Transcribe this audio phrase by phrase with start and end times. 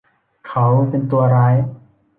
[0.47, 1.55] เขาเป็นตัวร้าย